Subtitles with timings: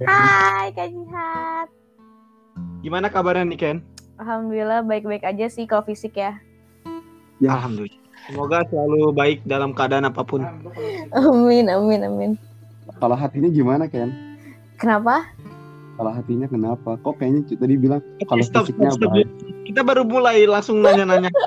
[0.00, 1.68] Hai Kak Jihat.
[2.80, 3.76] Gimana kabarnya nih Ken?
[4.16, 6.40] Alhamdulillah baik-baik aja sih kalau fisik ya.
[7.36, 7.56] Ya.
[7.56, 8.00] Alhamdulillah.
[8.28, 10.44] Semoga selalu baik dalam keadaan apa pun.
[11.12, 12.30] Amin amin amin.
[12.96, 14.12] Kalau hatinya gimana Ken?
[14.76, 15.24] Kenapa?
[15.96, 16.96] Kalau hatinya kenapa?
[17.00, 19.12] Kok kayaknya tadi bilang kalau Stop, fisiknya stop, stop.
[19.12, 19.28] baik.
[19.68, 21.28] Kita baru mulai langsung nanya-nanya.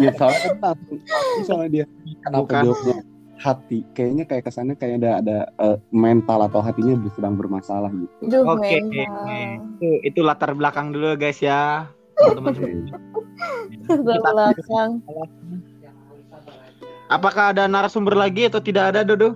[0.00, 0.98] Ya soalnya kan langsung
[1.44, 1.84] soalnya dia
[2.24, 2.62] kenapa Bukan.
[2.64, 2.94] jawabnya
[3.40, 3.82] hati?
[3.96, 8.44] Kayaknya kayak kesannya kayak ada ada eh, mental atau hatinya sedang bermasalah gitu.
[8.44, 9.26] Oke, mental.
[9.80, 11.88] itu, itu latar belakang dulu guys ya.
[12.20, 12.92] Teman-teman.
[13.88, 14.90] Latar belakang.
[17.10, 19.34] Apakah ada narasumber lagi atau tidak ada Dodo?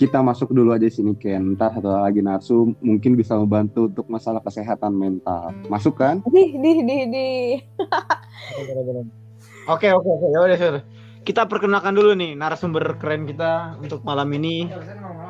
[0.00, 1.52] Kita masuk dulu aja sini Ken.
[1.52, 5.52] Ntar satu lagi narsum mungkin bisa membantu untuk masalah kesehatan mental.
[5.68, 6.24] Masuk kan?
[6.32, 7.48] Dih dih dih dih.
[9.68, 10.82] Oke oke oke ya udah sudah.
[11.20, 14.72] Kita perkenalkan dulu nih narasumber keren kita untuk malam ini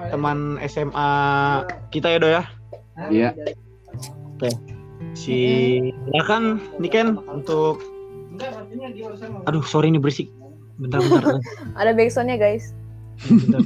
[0.09, 1.11] teman SMA
[1.91, 2.43] kita ya Do ya.
[3.11, 3.31] Iya.
[5.19, 5.39] Si
[6.11, 7.83] silakan Niken untuk
[9.51, 10.31] Aduh sorry ini berisik.
[10.81, 11.37] Bentar bentar.
[11.81, 12.73] Ada backsoundnya guys.
[13.27, 13.61] bentar.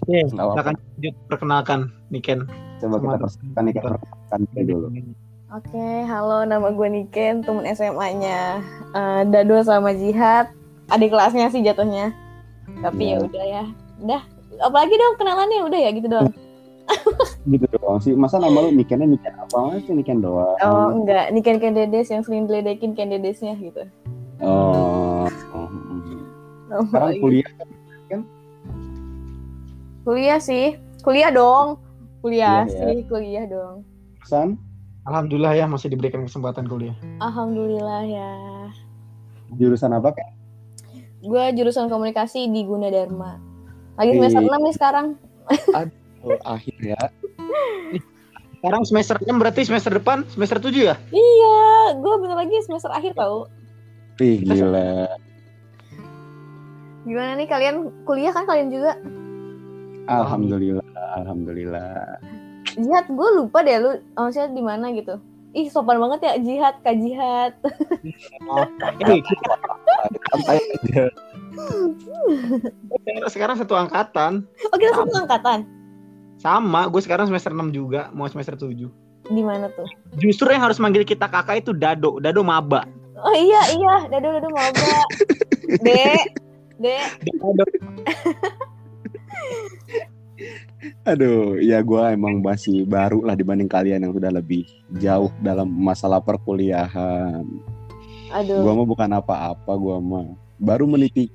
[0.00, 2.48] Oke, silakan lanjut perkenalkan Niken.
[2.80, 3.16] Coba kita
[3.60, 4.88] kita persiapkan dulu.
[5.50, 8.62] Oke, halo nama gue Niken, temen SMA-nya
[8.94, 10.46] eh, Dado sama Jihad.
[10.86, 12.14] Adik kelasnya sih jatuhnya.
[12.78, 13.26] Tapi ya Ya.
[13.26, 13.64] udah ya.
[13.98, 14.22] Udah,
[14.62, 16.30] apalagi dong kenalannya udah ya gitu doang.
[17.50, 18.14] Gitu doang sih.
[18.14, 20.54] Masa nama lu Nikennya Niken apa sih Niken doang?
[20.60, 23.86] Oh enggak, Niken Ken Dedes yang sering diledekin Ken Dedesnya gitu.
[24.42, 25.26] Oh.
[25.54, 25.66] oh,
[26.70, 26.82] oh.
[26.86, 27.46] Sekarang kuliah
[30.02, 31.78] Kuliah sih, kuliah dong.
[32.22, 32.86] Kuliah Kuliah ya.
[32.86, 33.82] sih, kuliah dong.
[34.26, 34.58] San?
[35.08, 36.92] Alhamdulillah ya masih diberikan kesempatan kuliah.
[37.24, 38.32] Alhamdulillah ya.
[39.56, 40.28] Jurusan apa kan?
[41.24, 43.40] Gue jurusan komunikasi di Gunadarma.
[43.96, 45.06] Lagi semester 6 nih sekarang.
[46.20, 47.00] Oh, akhir ya.
[48.60, 50.96] Sekarang semester 6 berarti semester depan semester 7 ya?
[51.16, 53.48] Iya, gue bentar lagi semester akhir tau.
[54.20, 55.08] Wih, gila.
[57.08, 59.00] Gimana nih kalian kuliah kan kalian juga?
[60.12, 60.84] Alhamdulillah,
[61.24, 62.20] alhamdulillah.
[62.80, 65.20] Jihad, gue lupa deh lu oh, maksudnya di mana gitu.
[65.50, 67.52] Ih, sopan banget ya Jihad, Kak Jihad.
[70.46, 71.04] Aja.
[73.26, 74.46] sekarang satu angkatan.
[74.70, 75.66] Oh, kita satu angkatan.
[76.38, 78.72] Sama, gue sekarang semester 6 juga, mau semester 7.
[79.28, 79.84] Di mana tuh?
[80.16, 82.86] Justru yang harus manggil kita kakak itu Dado, Dado maba.
[83.20, 85.06] Oh iya, iya, dado dado mau gak?
[85.84, 86.24] Dek,
[86.80, 87.64] Dek, Dado.
[91.04, 94.64] Aduh, ya gue emang masih baru lah dibanding kalian yang sudah lebih
[94.96, 97.44] jauh dalam masalah perkuliahan.
[98.32, 98.62] aduh.
[98.64, 100.26] Gua mah bukan apa-apa, gua mah
[100.60, 101.28] baru meniti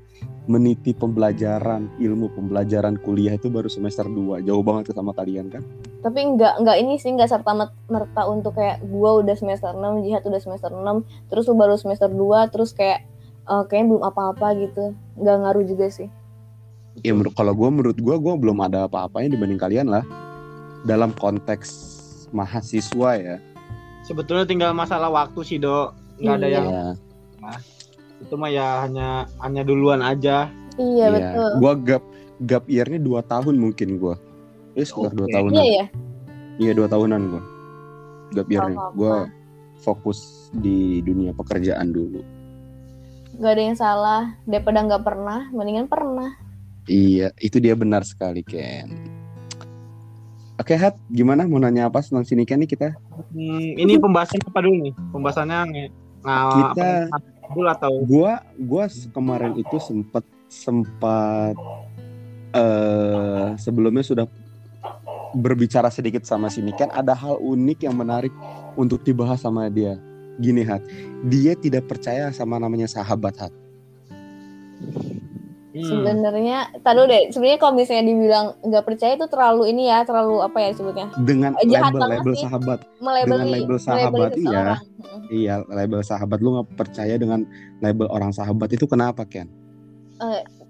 [0.46, 5.66] meniti pembelajaran ilmu pembelajaran kuliah itu baru semester 2 jauh banget sama kalian kan
[6.06, 10.06] Tapi enggak enggak ini sih enggak serta mer- merta untuk kayak gua udah semester 6,
[10.06, 11.02] Jihad udah semester 6,
[11.34, 13.02] terus lu baru semester 2, terus kayak
[13.50, 14.94] eh, kayaknya belum apa-apa gitu.
[15.18, 16.10] Enggak ngaruh juga sih.
[17.02, 20.06] Ya menurut kalau gua menurut gua gua belum ada apa-apanya dibanding kalian lah
[20.86, 21.70] dalam konteks
[22.32, 23.38] mahasiswa ya
[24.06, 25.90] Sebetulnya tinggal masalah waktu sih, Do.
[26.22, 26.54] Nggak ada Iya.
[26.54, 26.86] yang ya,
[28.22, 30.46] itu mah ya hanya hanya duluan aja.
[30.78, 31.50] Iya, betul.
[31.58, 32.04] gua gap
[32.46, 34.14] gap year-nya 2 tahun mungkin gua
[34.78, 35.86] ya sekitar dua tahunan Iya ya.
[36.60, 37.42] iya dua tahunan gua
[38.36, 38.94] gap year-nya apa-apa.
[38.94, 39.14] gua
[39.80, 42.22] fokus di dunia pekerjaan dulu
[43.36, 44.24] Gak ada yang salah.
[44.48, 46.32] Daripada nggak pernah, mendingan pernah.
[46.86, 48.94] Iya, itu dia benar sekali, Ken.
[50.56, 52.96] Oke, Hat, gimana mau nanya apa tentang sini Ken nih kita?
[53.36, 54.94] Hmm, ini pembahasan apa dulu nih?
[55.12, 55.92] Pembahasannya nga-
[56.24, 57.18] Kita- apa,
[57.52, 61.54] dulu atau Gua gua kemarin itu sempat sempat
[62.56, 64.26] eh sebelumnya sudah
[65.36, 68.32] berbicara sedikit sama sini kan ada hal unik yang menarik
[68.80, 70.00] untuk dibahas sama dia.
[70.40, 70.84] Gini, Hat.
[71.28, 73.54] Dia tidak percaya sama namanya sahabat, Hat.
[75.76, 75.84] Hmm.
[75.84, 77.36] Sebenarnya, tahu deh.
[77.36, 81.12] Sebenarnya kalau misalnya dibilang nggak percaya itu terlalu ini ya, terlalu apa ya sebutnya?
[81.20, 82.80] Dengan Eh, jahat label sahabat.
[83.04, 84.40] Melebeli, Dengan label sahabat, iya.
[84.40, 84.80] seseorang.
[84.80, 85.22] Mm.
[85.28, 87.44] Iya, label sahabat lu nggak percaya dengan
[87.84, 89.52] label orang sahabat itu kenapa, Ken?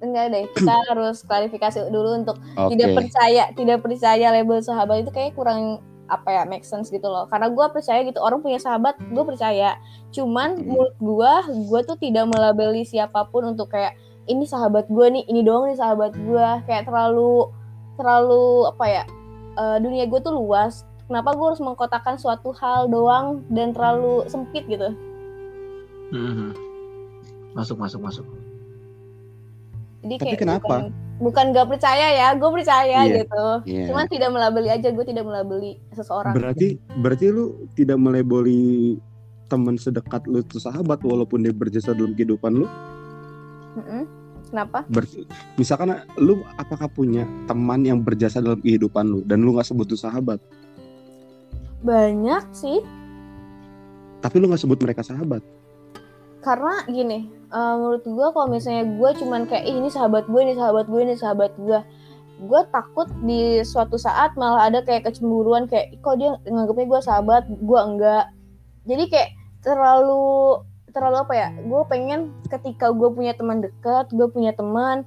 [0.01, 2.73] Enggak deh, kita harus klarifikasi dulu untuk Oke.
[2.75, 7.25] tidak percaya, tidak percaya label sahabat itu kayak kurang apa ya make sense gitu loh.
[7.25, 9.77] Karena gue percaya gitu orang punya sahabat, gue percaya.
[10.09, 10.65] Cuman Hmm.
[10.69, 11.33] menurut gue,
[11.65, 15.75] gue tuh tidak melabeli siapa pun untuk kayak ini sahabat gue nih, ini doang nih
[15.75, 16.47] sahabat gue.
[16.65, 17.49] Kayak terlalu
[17.95, 19.03] terlalu apa ya?
[19.55, 20.83] eh, dunia gue tuh luas.
[21.05, 24.91] Kenapa gue harus mengkotakkan suatu hal doang dan terlalu sempit gitu?
[26.09, 26.51] Hmm.
[27.53, 28.25] Masuk masuk masuk.
[30.01, 30.65] Jadi Tapi kayak kenapa?
[30.67, 33.23] bukan- bukan nggak percaya ya gue percaya Iya.
[33.23, 33.87] gitu Iya.
[33.87, 38.99] cuman tidak melabeli aja gue tidak melabeli seseorang Berarti berarti lu tidak melebeli
[39.47, 42.67] teman sedekat lu itu sahabat walaupun dia berjasa dalam kehidupan lu.
[44.45, 44.85] Kenapa?
[44.85, 45.25] Berarti
[45.57, 49.97] misalkan lu apakah punya teman yang berjasa dalam kehidupan lu dan lu nggak sebut itu
[49.97, 50.37] sahabat,
[51.81, 52.79] banyak sih.
[54.21, 55.41] Tapi lu nggak sebut mereka sahabat.
[56.41, 60.53] karena gini eh, menurut gue kalau misalnya gue cuman kayak "Ih, ini sahabat gue ini
[60.53, 61.79] sahabat gue ini sahabat gue
[62.37, 67.01] gue takut di suatu saat malah ada kayak kecemburuan kayak "Ih, kok dia nganggapnya gue
[67.01, 68.25] sahabat gue enggak?
[68.85, 69.29] Jadi kayak
[69.65, 70.61] terlalu
[70.95, 75.03] terlalu apa ya gue pengen ketika gue punya teman dekat gue punya teman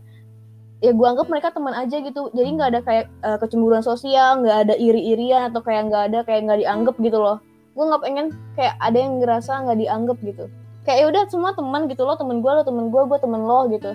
[0.78, 2.30] ya gue anggap mereka teman aja gitu.
[2.34, 6.46] Jadi nggak ada kayak eh, kecemburuan sosial nggak ada iri-irian atau kayak nggak ada kayak
[6.46, 7.38] nggak dianggap gitu loh.
[7.74, 10.44] Gue nggak pengen kayak ada yang ngerasa nggak dianggap gitu.
[10.86, 13.60] Kayak ya udah semua teman gitu loh temen gue lo temen gue gue temen lo
[13.74, 13.90] gitu.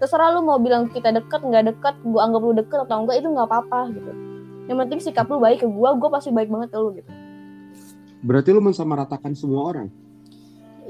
[0.00, 3.28] Terserah lu mau bilang kita deket nggak deket gue anggap lu deket atau enggak itu
[3.28, 4.12] nggak apa-apa gitu.
[4.70, 7.10] Yang penting sikap lu baik ke gue gue pasti baik banget ke lu gitu.
[8.22, 9.88] Berarti lu mensamaratakan semua orang.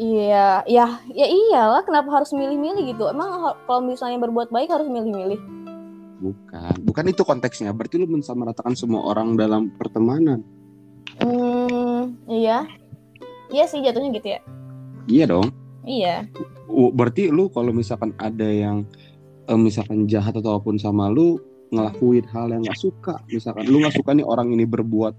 [0.00, 5.36] Iya ya ya iyalah kenapa harus milih-milih gitu emang kalau misalnya berbuat baik harus milih-milih
[6.20, 7.72] Bukan, bukan itu konteksnya.
[7.72, 10.44] Berarti lu mensamaratakan semua orang dalam pertemanan.
[11.16, 12.68] hmm iya
[13.48, 14.40] iya sih jatuhnya gitu ya
[15.08, 15.48] Iya dong.
[15.88, 16.28] iya
[16.92, 18.84] berarti lu kalau misalkan ada yang
[19.48, 21.40] eh, misalkan jahat ataupun sama lu
[21.72, 25.16] ngelakuin hal yang nggak suka, misalkan lu nggak suka nih orang ini berbuat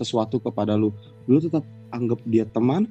[0.00, 0.94] sesuatu kepada lu,
[1.28, 2.88] lu tetap anggap dia teman.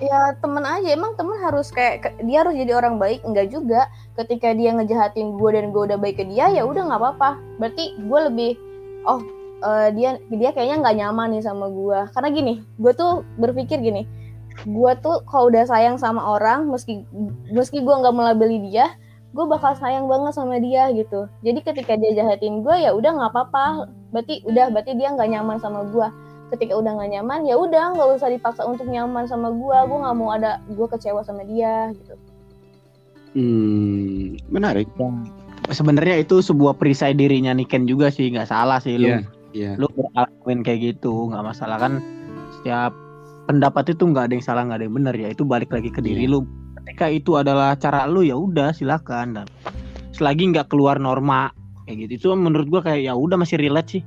[0.00, 0.88] Ya temen aja.
[0.92, 3.24] Emang temen harus kayak dia harus jadi orang baik.
[3.24, 3.88] Enggak juga.
[4.16, 7.30] Ketika dia ngejahatin gue dan gue udah baik ke dia ya udah nggak apa-apa.
[7.60, 8.52] Berarti gue lebih
[9.08, 9.20] oh
[9.64, 14.04] eh, dia dia kayaknya nggak nyaman nih sama gue karena gini gue tuh berpikir gini.
[14.64, 17.04] Gue tuh kalau udah sayang sama orang meski
[17.52, 18.92] meski gue nggak melabeli dia
[19.36, 21.28] gue bakal sayang banget sama dia gitu.
[21.44, 23.92] Jadi ketika dia jahatin gue ya udah nggak apa-apa.
[24.08, 26.08] Berarti udah berarti dia nggak nyaman sama gue
[26.54, 30.16] ketika udah nggak nyaman ya udah nggak usah dipaksa untuk nyaman sama gua gua nggak
[30.16, 32.14] mau ada gua kecewa sama dia gitu
[33.36, 34.88] Hmm, menarik.
[35.68, 39.12] Sebenarnya itu sebuah perisai dirinya Niken juga sih, nggak salah sih lu.
[39.12, 39.20] Iya,
[39.52, 39.70] iya.
[39.76, 42.00] Lu ngelakuin kayak gitu, nggak masalah kan.
[42.56, 42.96] Setiap
[43.44, 45.28] pendapat itu nggak ada yang salah, nggak ada yang benar ya.
[45.28, 46.32] Itu balik lagi ke diri Iya.
[46.32, 46.48] lu.
[46.80, 49.36] Ketika itu adalah cara lu ya udah silakan.
[49.36, 49.46] Dan
[50.16, 51.52] selagi nggak keluar norma
[51.84, 54.02] kayak gitu, itu menurut gua kayak ya udah masih relate sih.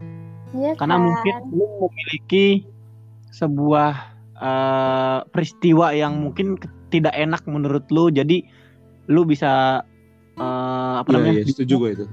[0.52, 1.04] Iya Karena kan?
[1.04, 2.46] mungkin lu memiliki
[3.30, 3.92] sebuah
[4.36, 6.58] eh, peristiwa yang mungkin
[6.90, 8.42] tidak enak menurut lu, jadi
[9.08, 9.84] lu bisa
[10.36, 11.34] eh, apa Iya, namanya?
[11.36, 12.06] iya, setuju gue itu.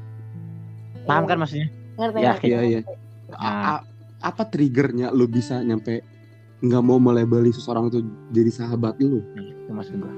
[1.04, 1.68] Paham kan maksudnya?
[1.96, 2.80] ngerti Ya, ngerti, iya, iya.
[2.82, 2.94] ngerti.
[3.32, 3.84] A- a-
[4.22, 6.02] apa triggernya lu bisa nyampe
[6.58, 8.00] nggak mau melebeli seseorang itu
[8.30, 9.22] jadi sahabat lu?
[9.34, 10.12] Itu maksud gua.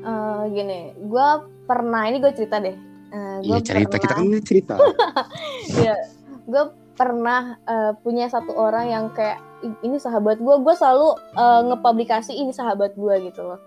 [0.00, 1.28] Eh, gini gua
[1.64, 2.76] pernah ini gue cerita deh
[3.10, 4.74] Eh, gua Iya cerita, kita kan pernah- ini cerita.
[6.50, 6.64] gue
[7.00, 12.36] pernah eh, punya satu orang yang kayak "Ih, ini sahabat gue gue selalu eh, ngepublikasi
[12.36, 13.60] ini sahabat gue gitu loh.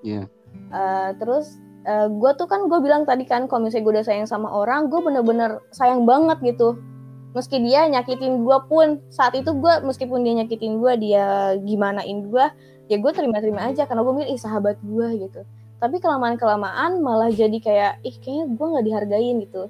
[0.00, 0.24] Iya.
[0.72, 1.60] Eh, terus
[1.90, 5.02] gue tuh kan gue bilang tadi kan kalau misalnya gue udah sayang sama orang gue
[5.02, 6.78] bener-bener sayang banget gitu.
[7.34, 12.44] Meski dia nyakitin gue pun saat itu gue meskipun dia nyakitin gue dia gimanain gue
[12.86, 15.42] ya gue terima-terima aja karena gue mikir ih sahabat gue gitu.
[15.82, 19.62] Tapi kelamaan kelamaan malah jadi kayak ih kayaknya gue nggak dihargain gitu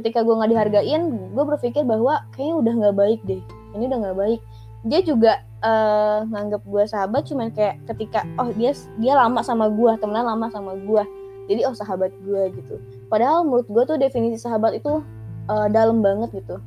[0.00, 1.02] ketika gue nggak dihargain
[1.36, 3.42] gue berpikir bahwa kayaknya udah nggak baik deh.
[3.76, 4.40] Ini udah nggak baik.
[4.88, 9.92] Dia juga eh, nganggap gue sahabat cuman kayak ketika oh dia dia lama sama gue
[10.00, 11.04] temenan lama sama gue
[11.50, 12.78] jadi oh sahabat gue gitu.
[13.10, 15.04] Padahal menurut gue tuh definisi sahabat itu
[15.50, 16.62] eh, dalam banget gitu.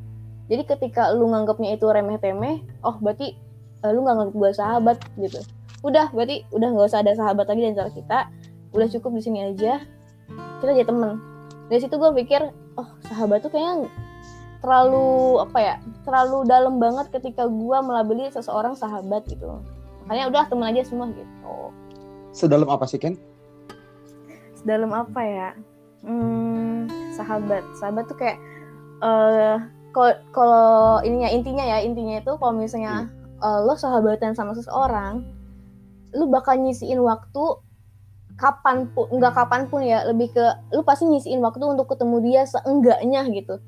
[0.52, 3.34] Jadi ketika lu nganggapnya itu remeh temeh oh berarti
[3.82, 5.40] eh, lu nggak nganggap gue sahabat gitu.
[5.82, 8.20] Udah berarti udah nggak usah ada sahabat lagi di antara kita.
[8.76, 9.82] Udah cukup di sini aja.
[10.60, 11.18] Kita jadi temen.
[11.72, 12.63] Dari situ gue pikir
[13.12, 13.90] sahabat tuh kayaknya
[14.64, 15.76] terlalu apa ya
[16.08, 19.60] terlalu dalam banget ketika gue melabeli seseorang sahabat gitu
[20.08, 21.56] makanya udah temen aja semua gitu.
[22.34, 23.16] Sedalam apa sih Ken?
[24.64, 25.50] dalam apa ya?
[26.04, 27.64] Hmm, sahabat.
[27.78, 28.40] Sahabat tuh kayak
[29.04, 29.60] eh
[29.92, 30.68] kalau kalau
[31.04, 33.12] ininya intinya ya intinya itu kalau misalnya
[33.44, 35.24] eh, lo sahabatan sama seseorang
[36.16, 37.44] lu bakal nyisiin waktu
[38.40, 42.42] kapan pun nggak kapan pun ya lebih ke lu pasti nyisiin waktu untuk ketemu dia
[42.50, 43.62] seenggaknya gitu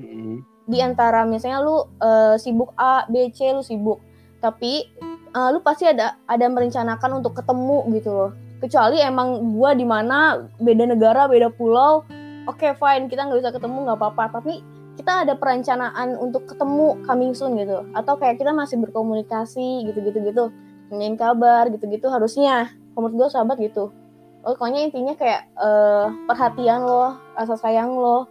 [0.00, 0.40] Hmm.
[0.64, 4.00] di antara misalnya lu eh, sibuk A, B, C lu sibuk.
[4.40, 8.30] Tapi eh, lu pasti ada ada merencanakan untuk ketemu gitu loh.
[8.64, 12.04] Kecuali emang gua di mana beda negara, beda pulau.
[12.48, 14.40] Oke, fine, kita nggak bisa ketemu nggak apa-apa.
[14.40, 14.64] Tapi
[14.96, 17.84] kita ada perencanaan untuk ketemu coming soon gitu.
[17.92, 20.44] Atau kayak kita masih berkomunikasi gitu-gitu gitu.
[20.92, 22.72] Nanyain kabar gitu-gitu harusnya.
[22.94, 23.92] Menurut gue sahabat gitu.
[24.40, 28.24] Oh, pokoknya intinya kayak eh, perhatian lo rasa sayang lo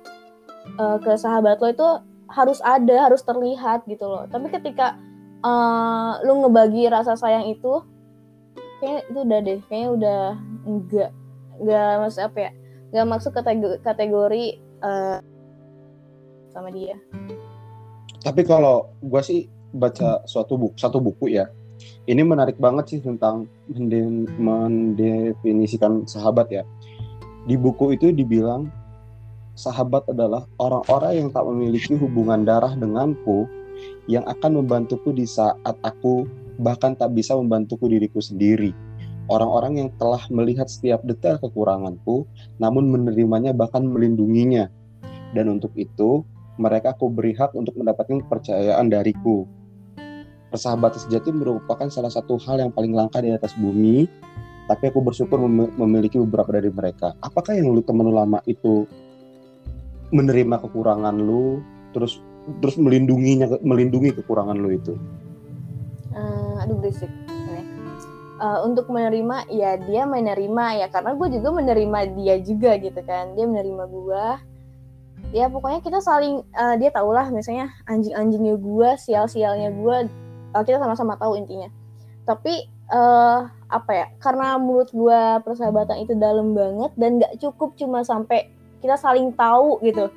[0.78, 1.88] uh, ke sahabat lo itu
[2.30, 4.94] harus ada harus terlihat gitu loh tapi ketika
[5.42, 7.82] uh, lu ngebagi rasa sayang itu
[8.80, 10.22] kayak itu udah deh kayaknya udah
[10.70, 11.12] enggak
[11.58, 12.52] enggak maksud apa ya
[12.94, 14.46] enggak masuk kategori, kategori
[14.86, 15.18] uh,
[16.54, 16.96] sama dia
[18.22, 21.50] tapi kalau gue sih baca suatu buku satu buku ya
[22.08, 23.48] ini menarik banget sih tentang
[24.40, 26.64] mendefinisikan sahabat ya
[27.48, 28.70] di buku itu dibilang
[29.60, 33.50] sahabat adalah orang-orang yang tak memiliki hubungan darah denganku
[34.08, 36.28] yang akan membantuku di saat aku
[36.60, 38.76] bahkan tak bisa membantuku diriku sendiri.
[39.30, 42.26] Orang-orang yang telah melihat setiap detail kekuranganku,
[42.58, 44.68] namun menerimanya bahkan melindunginya.
[45.38, 46.26] Dan untuk itu,
[46.58, 49.46] mereka aku beri hak untuk mendapatkan kepercayaan dariku.
[50.50, 54.10] Persahabatan sejati merupakan salah satu hal yang paling langka di atas bumi,
[54.66, 57.14] tapi aku bersyukur mem memiliki beberapa dari mereka.
[57.22, 58.90] Apakah yang lu temen lama itu
[60.10, 61.62] menerima kekurangan lu,
[61.94, 62.18] terus
[62.66, 64.94] terus melindunginya melindungi kekurangan lu itu?
[66.14, 67.10] Uh, aduh berisik.
[68.40, 73.36] Uh, untuk menerima ya dia menerima ya karena gue juga menerima dia juga gitu kan
[73.36, 74.26] dia menerima gue
[75.36, 79.98] ya pokoknya kita saling uh, dia tau lah misalnya anjing-anjingnya gue sial-sialnya gue
[80.54, 81.70] uh, kita sama-sama tahu intinya.
[82.26, 88.02] Tapi uh, apa ya karena menurut gue persahabatan itu dalam banget dan nggak cukup cuma
[88.02, 88.50] sampai
[88.82, 90.10] kita saling tahu gitu.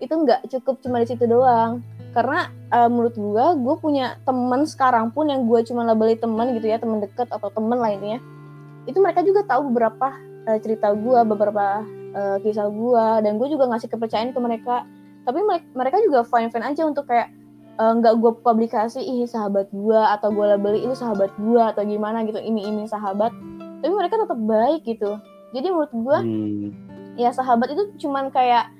[0.00, 1.84] Itu nggak cukup cuma di situ doang.
[2.14, 6.66] Karena uh, menurut gue gue punya teman sekarang pun yang gue cuma labeli teman gitu
[6.70, 8.20] ya teman deket atau teman lah intinya.
[8.84, 10.12] Itu mereka juga tahu beberapa
[10.46, 11.82] uh, cerita gue beberapa
[12.14, 14.86] uh, kisah gue dan gue juga ngasih kepercayaan ke mereka.
[15.24, 15.40] Tapi
[15.72, 17.32] mereka juga fine fine aja untuk kayak
[17.74, 22.22] nggak uh, gue publikasi ih sahabat gue atau gue labeli itu sahabat gue atau gimana
[22.22, 23.34] gitu ini ini sahabat
[23.82, 25.18] tapi mereka tetap baik gitu
[25.50, 26.66] jadi menurut gue hmm.
[27.18, 28.70] ya sahabat itu cuman kayak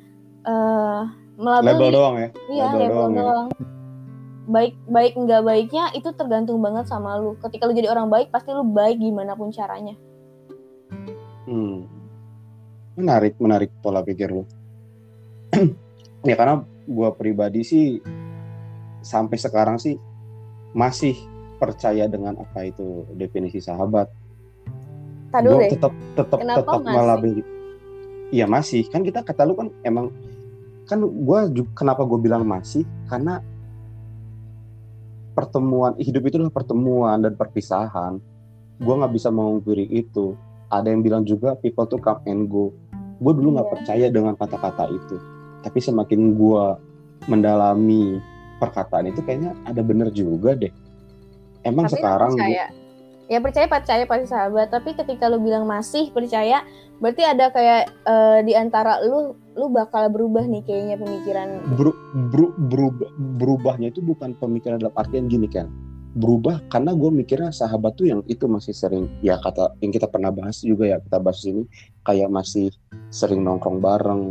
[0.46, 3.22] uh, melabeli label doang ya iya label, label doang, ya.
[3.22, 3.48] doang.
[3.50, 3.56] Ya.
[4.44, 8.54] baik baik nggak baiknya itu tergantung banget sama lu ketika lu jadi orang baik pasti
[8.54, 9.98] lu baik gimana pun caranya
[11.50, 11.82] hmm.
[12.94, 14.46] menarik menarik pola pikir lu
[16.28, 17.98] ya karena gue pribadi sih
[19.04, 20.00] sampai sekarang sih
[20.74, 21.14] masih
[21.60, 24.10] percaya dengan apa itu definisi sahabat.
[25.34, 27.20] Gue tetap tetap tetap malah
[28.34, 30.10] Iya masih kan kita kata lu kan emang
[30.90, 31.38] kan gue
[31.76, 33.38] kenapa gue bilang masih karena
[35.34, 38.18] pertemuan hidup itu adalah pertemuan dan perpisahan.
[38.82, 40.34] Gue nggak bisa mengungkiri itu.
[40.70, 42.74] Ada yang bilang juga people to come and go.
[43.22, 43.74] Gue dulu nggak yeah.
[43.78, 45.16] percaya dengan kata-kata itu.
[45.62, 46.64] Tapi semakin gue
[47.30, 48.18] mendalami
[48.64, 50.72] perkataan itu kayaknya ada bener juga deh.
[51.64, 52.66] Emang tapi sekarang percaya.
[53.24, 56.60] Ya percaya percaya pasti sahabat, tapi ketika lu bilang masih percaya,
[57.00, 61.48] berarti ada kayak uh, di antara lu lu bakal berubah nih kayaknya pemikiran.
[61.72, 61.96] Ber,
[62.28, 63.08] ber, berubah
[63.40, 65.72] berubahnya itu bukan pemikiran dalam artian gini kan.
[66.14, 70.30] Berubah karena gue mikirnya sahabat tuh yang itu masih sering ya kata yang kita pernah
[70.30, 71.64] bahas juga ya kita bahas ini
[72.04, 72.70] kayak masih
[73.08, 74.22] sering nongkrong bareng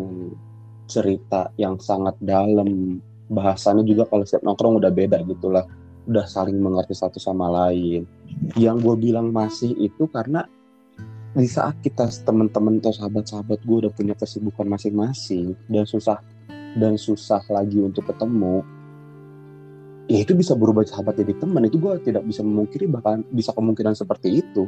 [0.87, 5.63] cerita yang sangat dalam bahasannya juga kalau setiap nongkrong udah beda gitulah
[6.03, 8.03] udah saling mengerti satu sama lain.
[8.59, 10.43] Yang gue bilang masih itu karena
[11.33, 16.21] di saat kita teman-teman atau sahabat-sahabat gue udah punya kesibukan masing-masing dan susah
[16.77, 18.61] dan susah lagi untuk ketemu
[20.11, 23.95] ya itu bisa berubah sahabat jadi teman itu gue tidak bisa memungkiri bahkan bisa kemungkinan
[23.95, 24.67] seperti itu.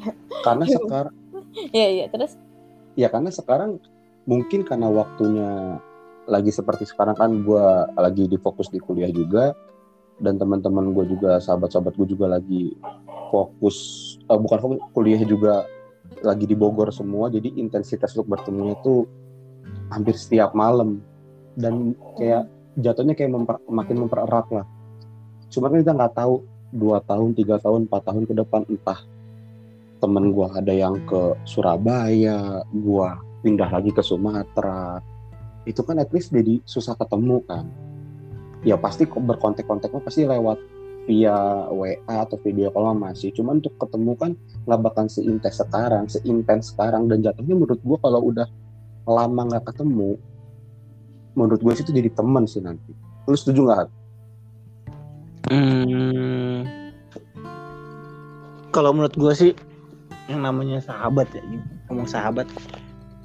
[0.00, 0.12] Ya.
[0.44, 1.14] karena sekarang
[1.76, 2.32] ya ya terus?
[2.96, 3.80] Ya karena sekarang
[4.24, 5.80] mungkin karena waktunya
[6.30, 7.64] lagi seperti sekarang kan gue
[7.98, 9.52] lagi difokus di kuliah juga.
[10.20, 12.76] Dan teman-teman gue juga sahabat-sahabat gue juga lagi
[13.32, 13.76] fokus
[14.28, 15.64] uh, bukan fokus kuliah juga
[16.22, 17.28] lagi di Bogor semua.
[17.32, 19.10] Jadi intensitas untuk bertemunya tuh
[19.90, 21.02] hampir setiap malam.
[21.58, 22.46] Dan kayak
[22.78, 24.66] jatuhnya kayak memper, makin mempererat lah.
[25.50, 29.02] Cuma kan kita nggak tahu dua tahun tiga tahun empat tahun ke depan entah
[30.00, 33.08] temen gue ada yang ke Surabaya gue
[33.42, 35.02] pindah lagi ke Sumatera
[35.68, 37.68] itu kan at least jadi susah ketemu kan.
[38.64, 40.60] Ya pasti berkontak-kontaknya pasti lewat
[41.08, 43.32] via WA atau video call masih.
[43.32, 44.30] Cuman untuk ketemu kan
[44.68, 48.48] nggak bakal seintens sekarang seintens sekarang dan jatuhnya menurut gue kalau udah
[49.08, 50.20] lama nggak ketemu
[51.34, 52.92] menurut gue itu jadi teman sih nanti.
[53.26, 53.88] Lu setuju nggak
[55.50, 56.58] hmm,
[58.70, 59.52] kalau menurut gue sih
[60.30, 61.42] yang namanya sahabat ya
[61.90, 62.46] ngomong sahabat.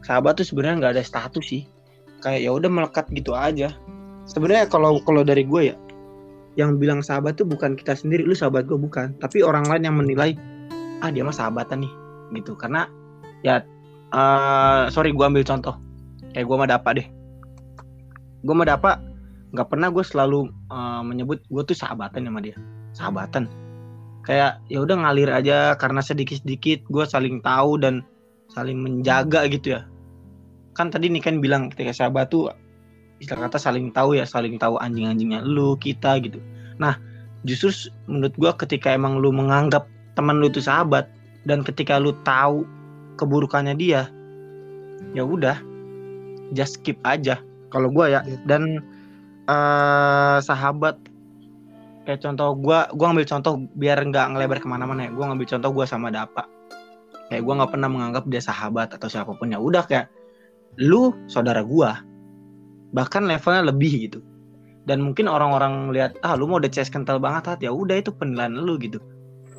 [0.06, 1.66] Sahabat tuh sebenarnya nggak ada status sih
[2.26, 3.70] kayak ya udah melekat gitu aja.
[4.26, 5.78] Sebenarnya kalau kalau dari gue ya
[6.58, 9.14] yang bilang sahabat tuh bukan kita sendiri lu sahabat gue bukan.
[9.22, 10.34] Tapi orang lain yang menilai
[11.06, 11.94] ah dia mah sahabatan nih
[12.42, 12.58] gitu.
[12.58, 12.90] Karena
[13.46, 13.62] ya
[14.10, 15.78] uh, sorry gue ambil contoh.
[16.34, 17.08] Kayak gue mah dapat deh.
[18.42, 18.98] Gue mah dapat
[19.54, 22.58] nggak pernah gue selalu uh, menyebut gue tuh sahabatan sama dia.
[22.98, 23.46] Sahabatan.
[24.26, 28.02] Kayak ya udah ngalir aja karena sedikit sedikit gue saling tahu dan
[28.50, 29.86] saling menjaga gitu ya
[30.76, 32.52] kan tadi nih kan bilang ketika sahabat tuh
[33.24, 36.44] istilah kata saling tahu ya saling tahu anjing-anjingnya lu kita gitu.
[36.76, 37.00] Nah
[37.48, 37.72] justru
[38.12, 39.88] menurut gue ketika emang lu menganggap
[40.20, 41.08] teman lu itu sahabat
[41.48, 42.68] dan ketika lu tahu
[43.16, 44.12] keburukannya dia
[45.16, 45.56] ya udah
[46.52, 47.40] just skip aja
[47.72, 48.20] kalau gue ya.
[48.44, 48.84] Dan
[49.48, 51.00] uh, sahabat
[52.04, 55.12] kayak contoh gue gue ngambil contoh biar nggak ngelebar ke mana-mana ya.
[55.16, 56.44] Gue ngambil contoh gue sama Dapa.
[57.32, 60.12] Kayak gue nggak pernah menganggap dia sahabat atau siapa pun ya udah kayak
[60.80, 61.92] lu saudara gue
[62.96, 64.20] bahkan levelnya lebih gitu.
[64.86, 68.56] Dan mungkin orang-orang lihat ah lu mau udah CS kental banget ya udah itu penilaian
[68.56, 69.02] lu gitu.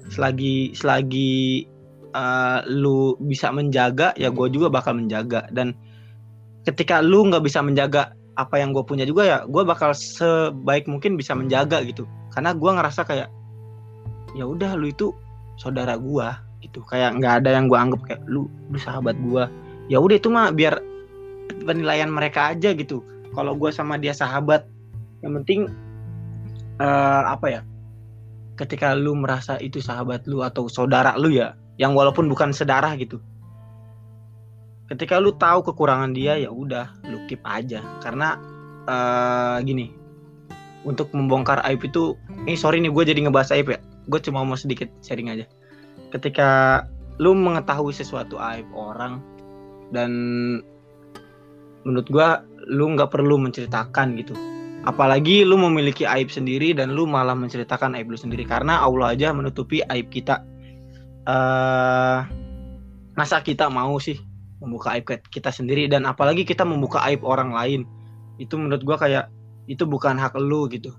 [0.08, 1.66] Selagi selagi
[2.14, 5.50] uh, lu bisa menjaga ya gue juga bakal menjaga.
[5.50, 5.74] Dan
[6.64, 11.18] ketika lu nggak bisa menjaga apa yang gue punya juga ya gue bakal sebaik mungkin
[11.18, 12.06] bisa menjaga gitu.
[12.32, 13.28] Karena gue ngerasa kayak
[14.38, 15.10] ya udah lu itu
[15.58, 16.28] saudara gue
[16.62, 16.86] gitu.
[16.86, 19.44] Kayak nggak ada yang gue anggap kayak lu lu sahabat gue
[19.90, 20.78] ya udah itu mah biar
[21.66, 23.02] penilaian mereka aja gitu.
[23.34, 24.64] Kalau gue sama dia sahabat
[25.20, 25.68] yang penting
[26.80, 27.60] uh, apa ya
[28.56, 33.20] ketika lu merasa itu sahabat lu atau saudara lu ya yang walaupun bukan sedarah gitu.
[34.86, 37.84] Ketika lu tahu kekurangan dia ya udah lu keep aja.
[38.00, 38.40] Karena
[38.88, 39.92] uh, gini
[40.86, 42.14] untuk membongkar aib itu
[42.46, 43.78] ini sorry nih gue jadi ngebahas aib ya.
[44.08, 45.44] Gue cuma mau sedikit sharing aja.
[46.14, 46.80] Ketika
[47.20, 49.20] lu mengetahui sesuatu aib orang
[49.92, 50.10] dan
[51.86, 52.28] menurut gue
[52.66, 54.34] lu nggak perlu menceritakan gitu.
[54.86, 58.42] Apalagi lu memiliki aib sendiri dan lu malah menceritakan aib lu sendiri.
[58.42, 60.42] Karena Allah aja menutupi aib kita.
[61.26, 62.22] Uh,
[63.18, 64.18] masa kita mau sih
[64.58, 65.86] membuka aib kita sendiri?
[65.86, 67.80] Dan apalagi kita membuka aib orang lain.
[68.38, 69.30] Itu menurut gua kayak
[69.70, 70.94] itu bukan hak lu gitu.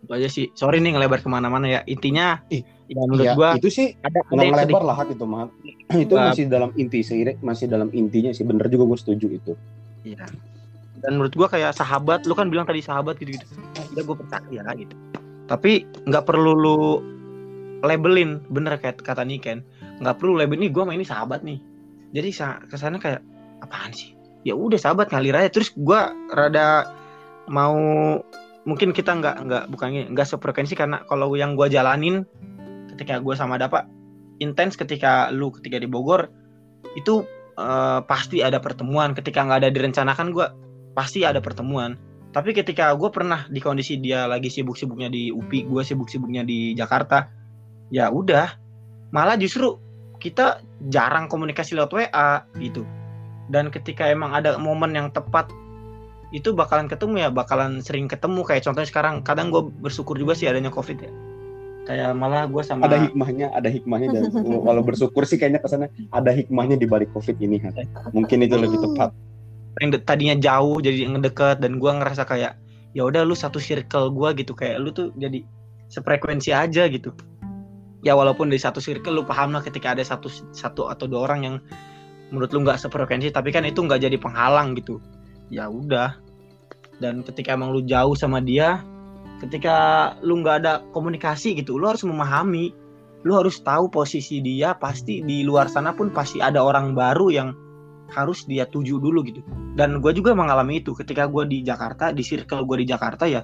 [0.00, 0.52] Itu aja sih.
[0.52, 1.80] Sorry nih ngelebar ke mana-mana ya.
[1.88, 5.24] Intinya Ih, ya menurut ya, gua itu sih ada, ada yang sedikit- lah hak itu
[5.24, 5.48] mah
[5.96, 6.30] itu Nah.
[6.30, 9.52] masih dalam inti sih masih dalam intinya sih bener juga gue setuju itu
[10.04, 10.28] Iya.
[11.00, 13.44] Dan menurut gua kayak sahabat, lu kan bilang tadi sahabat gitu-gitu.
[13.92, 14.92] Ya gue percaya gitu.
[15.44, 16.76] Tapi nggak perlu lu
[17.80, 19.64] labelin, bener kayak kata Niken.
[20.00, 21.56] Nggak perlu labelin nih gua sama ini sahabat nih.
[22.12, 23.20] Jadi sa- ke sana kayak
[23.60, 24.12] apaan sih?
[24.44, 25.48] Ya udah sahabat ngalir aja.
[25.48, 26.88] Terus gua rada
[27.48, 27.76] mau
[28.64, 32.24] mungkin kita nggak nggak bukannya nggak sefrekuensi karena kalau yang gua jalanin
[32.94, 33.90] ketika gua sama Dapa
[34.42, 36.30] intens ketika lu ketika di Bogor
[36.98, 37.26] itu
[37.58, 39.14] eh, pasti ada pertemuan.
[39.14, 40.46] Ketika nggak ada direncanakan gue
[40.94, 41.98] pasti ada pertemuan.
[42.34, 47.30] Tapi ketika gue pernah di kondisi dia lagi sibuk-sibuknya di UPI gue sibuk-sibuknya di Jakarta
[47.94, 48.58] ya udah
[49.14, 49.78] malah justru
[50.18, 52.82] kita jarang komunikasi lewat WA gitu.
[53.46, 55.52] Dan ketika emang ada momen yang tepat
[56.34, 58.42] itu bakalan ketemu ya bakalan sering ketemu.
[58.42, 61.33] Kayak contohnya sekarang kadang gue bersyukur juga sih adanya covid ya
[61.84, 64.22] kayak malah gue sama ada hikmahnya ada hikmahnya dan
[64.66, 67.76] walau bersyukur sih kayaknya ke sana ada hikmahnya di balik covid ini kan
[68.16, 69.12] mungkin itu lebih tepat.
[69.82, 72.56] Yang tadinya jauh jadi ngedeket dan gua ngerasa kayak
[72.94, 75.44] ya udah lu satu circle gua gitu kayak lu tuh jadi
[75.92, 77.12] sefrekuensi aja gitu.
[78.04, 81.40] Ya walaupun di satu circle lu paham lah ketika ada satu satu atau dua orang
[81.42, 81.56] yang
[82.32, 85.02] menurut lu nggak sefrekuensi tapi kan itu nggak jadi penghalang gitu.
[85.52, 86.16] Ya udah.
[87.02, 88.80] Dan ketika emang lu jauh sama dia
[89.42, 89.76] ketika
[90.22, 92.74] lu nggak ada komunikasi gitu lu harus memahami.
[93.24, 97.48] Lu harus tahu posisi dia pasti di luar sana pun pasti ada orang baru yang
[98.12, 99.40] harus dia tuju dulu gitu.
[99.72, 100.92] Dan gue juga mengalami itu.
[100.92, 103.40] Ketika gue di Jakarta di circle gue di Jakarta ya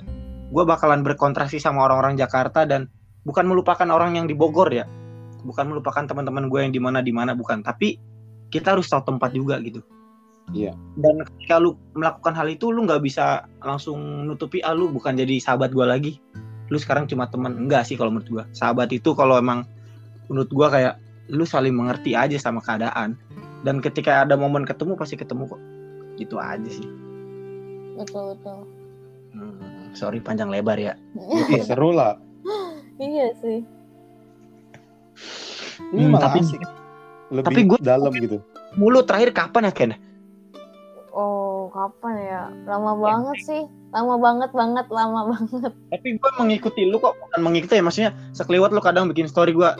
[0.50, 2.92] gue bakalan berkontraksi sama orang-orang Jakarta dan
[3.24, 4.84] bukan melupakan orang yang di Bogor ya.
[5.40, 7.64] Bukan melupakan teman-teman gue yang di mana di mana bukan.
[7.64, 7.96] Tapi
[8.52, 9.80] kita harus tahu tempat juga gitu
[10.50, 10.74] Iya.
[10.96, 15.38] dan ketika lu melakukan hal itu lu nggak bisa langsung nutupi ah lu bukan jadi
[15.38, 16.12] sahabat gue lagi.
[16.66, 17.54] Lu sekarang cuma teman.
[17.56, 19.62] Enggak sih kalau menurut gue sahabat itu kalau emang
[20.26, 20.98] menurut gue kayak
[21.28, 23.14] lu saling mengerti aja sama keadaan.
[23.60, 25.60] Dan ketika ada momen ketemu pasti ketemu kok.
[26.16, 26.88] Gitu aja sih.
[27.94, 28.58] Betul betul.
[29.30, 29.54] Hmm,
[29.92, 30.98] sorry panjang lebar ya.
[31.48, 32.18] Ya, seru lah.
[32.96, 33.62] Iya sih.
[35.90, 36.60] Ini Hmm, malah tapi- asik.
[37.30, 38.42] lebih tapi gua- dalam gitu.
[38.72, 39.90] mulu terakhir kapan ya Ken
[41.14, 42.42] oh kapan ya?
[42.66, 43.62] Lama banget sih.
[43.90, 45.72] Lama banget banget lama banget.
[45.90, 49.70] Tapi gue mengikuti lu kok bukan mengikuti ya maksudnya sekeliwat lu kadang bikin story gue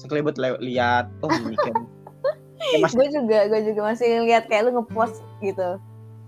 [0.00, 1.76] sekeliwat le- lihat oh ini Ken
[2.72, 5.76] ya, mas gue juga gue juga masih lihat kayak lu ngepost gitu.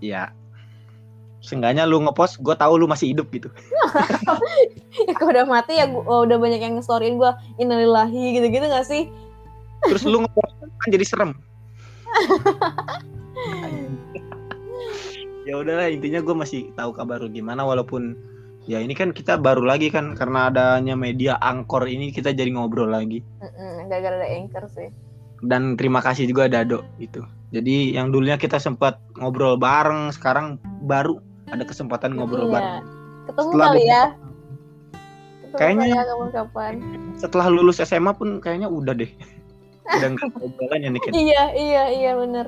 [0.01, 0.29] Ya
[1.43, 3.51] seenggaknya lu ngepost gue tahu lu masih hidup gitu.
[4.93, 9.09] Ya kalau udah mati ya gua, udah banyak yang nge-storyin gue innalillahi gitu-gitu gak sih?
[9.89, 11.31] Terus lu ngepost kan jadi serem
[15.43, 18.15] ya udahlah intinya gue masih tahu kabar lu gimana walaupun
[18.63, 22.87] ya ini kan kita baru lagi kan karena adanya media angkor ini kita jadi ngobrol
[22.87, 23.19] lagi.
[23.85, 24.87] Gara-gara ada anchor sih.
[25.43, 27.19] Dan terima kasih juga Dado itu
[27.51, 32.53] jadi yang dulunya kita sempat ngobrol bareng sekarang baru ada kesempatan ngobrol Iya.
[32.55, 32.83] bareng.
[33.23, 34.03] Ketemu Setelah kali ya?
[35.43, 36.73] ketemu Kayaknya- ya kapan-kapan
[37.13, 39.11] setelah lulus SMA pun kayaknya udah deh.
[39.85, 42.47] Udah nggak ya nih iya iya iya bener.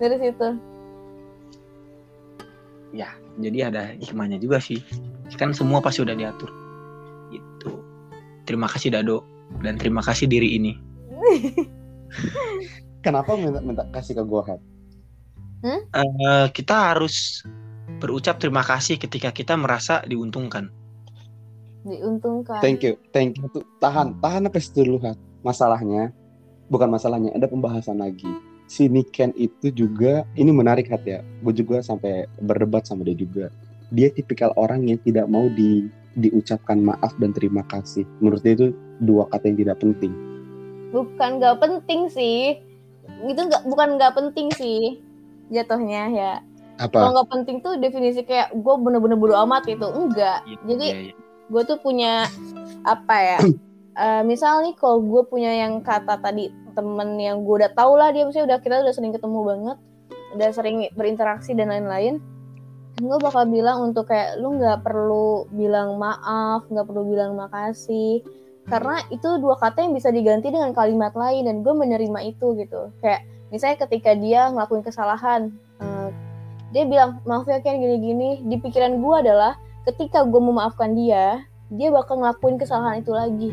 [0.00, 0.48] Dari situ
[2.94, 3.10] ya
[3.42, 4.78] jadi ada hikmahnya juga sih
[5.34, 6.48] kan semua pasti udah diatur
[7.34, 7.82] gitu
[8.46, 9.26] terima kasih Dado
[9.66, 10.72] dan terima kasih diri ini
[13.04, 14.60] Kenapa minta, minta kasih ke gue hat?
[15.64, 17.44] Eh, kita harus
[18.00, 20.68] berucap terima kasih ketika kita merasa diuntungkan
[21.84, 23.44] diuntungkan Thank you, thank you.
[23.80, 25.20] Tahan, tahan apa dulu hat?
[25.44, 26.16] Masalahnya,
[26.72, 28.24] bukan masalahnya, ada pembahasan lagi.
[28.64, 31.20] Si Niken itu juga, ini menarik hat ya.
[31.40, 33.52] Gue juga sampai berdebat sama dia juga.
[33.90, 38.06] Dia tipikal orang yang tidak mau di diucapkan maaf dan terima kasih.
[38.18, 40.14] Menurut dia itu dua kata yang tidak penting.
[40.90, 42.54] bukan nggak penting sih
[43.26, 45.02] itu nggak bukan nggak penting sih
[45.50, 46.32] jatuhnya ya
[46.86, 47.14] kalau Apa?
[47.18, 51.14] nggak penting tuh definisi kayak gue bener-bener bodo amat gitu enggak jadi Iya, iya.
[51.50, 52.30] gue tuh punya
[52.86, 53.38] apa ya
[54.06, 58.10] eh, misal nih kalau gue punya yang kata tadi temen yang gue udah tau lah
[58.10, 59.78] dia misalnya udah kita udah sering ketemu banget
[60.34, 62.18] udah sering berinteraksi dan lain-lain
[62.98, 68.22] gue bakal bilang untuk kayak lu nggak perlu bilang maaf nggak perlu bilang makasih
[68.64, 72.88] karena itu dua kata yang bisa diganti dengan kalimat lain dan gue menerima itu gitu.
[73.04, 75.52] Kayak misalnya ketika dia ngelakuin kesalahan
[75.84, 76.08] eh,
[76.72, 78.40] dia bilang maaf ya Ken gini-gini.
[78.48, 83.52] Di pikiran gue adalah ketika gue memaafkan dia dia bakal ngelakuin kesalahan itu lagi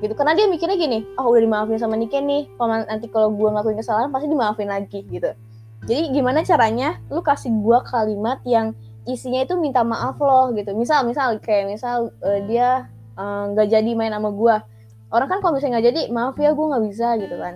[0.00, 0.12] gitu.
[0.16, 2.42] Karena dia mikirnya gini oh udah dimaafin sama Niken nih.
[2.56, 5.30] Kalau nanti kalau gue ngelakuin kesalahan pasti dimaafin lagi gitu.
[5.84, 10.72] Jadi gimana caranya lu kasih gue kalimat yang isinya itu minta maaf loh gitu.
[10.78, 12.86] Misal misal kayak misal eh, dia
[13.18, 14.56] eh, nggak jadi main sama gue
[15.12, 17.54] orang kan kalau misalnya nggak jadi maaf ya gue nggak bisa gitu kan.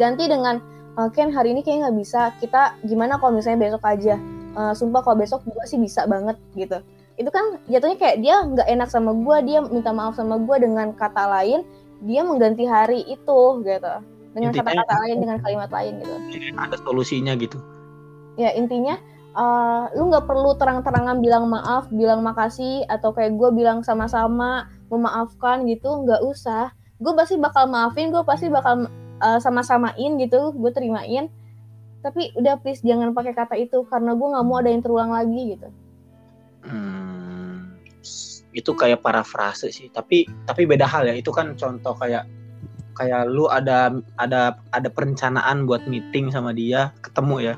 [0.00, 0.58] Ganti dengan
[0.96, 2.20] "Eh, Ken hari ini kayaknya nggak bisa.
[2.40, 4.16] Kita gimana kalau misalnya besok aja?
[4.56, 6.80] Eh, sumpah kalau besok gue sih bisa banget gitu
[7.16, 10.92] itu kan jatuhnya kayak dia nggak enak sama gue dia minta maaf sama gue dengan
[10.92, 11.64] kata lain
[12.04, 13.94] dia mengganti hari itu gitu.
[14.36, 16.14] Dengan kata-kata lain dengan kalimat lain gitu.
[16.60, 17.56] Ada solusinya gitu.
[18.36, 19.00] Ya intinya
[19.32, 25.64] eh, lu nggak perlu terang-terangan bilang maaf bilang makasih atau kayak gue bilang sama-sama memaafkan
[25.64, 26.04] gitu.
[26.04, 26.76] Nggak usah.
[27.00, 28.92] Gue pasti bakal maafin gue pasti bakal
[29.24, 30.52] eh, sama-samain gitu.
[30.52, 31.32] Gue terimain.
[32.04, 35.56] Tapi udah please jangan pakai kata itu karena gue nggak mau ada yang terulang lagi
[35.56, 35.72] gitu
[36.66, 37.76] Hmm,
[38.56, 41.14] itu kayak parafrase sih tapi tapi beda hal ya.
[41.14, 42.24] Itu kan contoh kayak
[42.96, 47.54] kayak lu ada ada ada perencanaan buat meeting sama dia ketemu ya.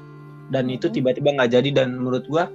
[0.50, 0.94] Dan itu Mhm.
[0.98, 2.50] tiba-tiba nggak jadi dan menurut gua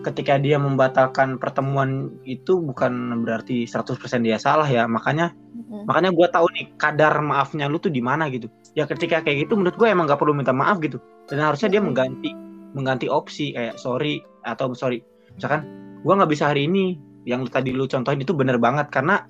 [0.00, 4.84] ketika dia membatalkan pertemuan itu bukan berarti 100% dia salah ya.
[4.84, 5.88] Makanya Mm-mm.
[5.88, 8.52] makanya gua tahu nih kadar maafnya lu tuh di mana gitu.
[8.76, 11.00] Ya ketika kayak gitu menurut gue emang gak perlu minta maaf gitu.
[11.26, 12.30] Dan harusnya dia mengganti
[12.76, 15.00] mengganti opsi kayak sorry atau sorry.
[15.34, 15.66] Misalkan
[16.02, 16.96] gua nggak bisa hari ini.
[17.28, 18.88] Yang tadi lu contohin itu bener banget.
[18.88, 19.24] Karena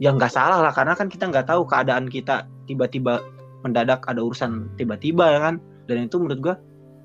[0.00, 0.72] ya nggak salah lah.
[0.72, 3.20] Karena kan kita nggak tahu keadaan kita tiba-tiba
[3.64, 5.54] mendadak ada urusan tiba-tiba ya kan?
[5.88, 6.56] Dan itu menurut gua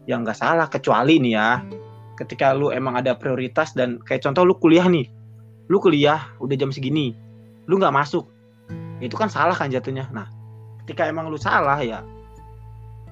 [0.07, 0.67] ya nggak salah.
[0.71, 1.63] Kecuali nih ya
[2.19, 5.07] ketika lu emang ada prioritas dan kayak contoh lu kuliah nih.
[5.69, 7.15] Lu kuliah udah jam segini
[7.69, 8.25] lu nggak masuk.
[8.99, 10.09] Itu kan salah kan jatuhnya.
[10.09, 10.25] Nah
[10.83, 12.01] ketika emang lu salah ya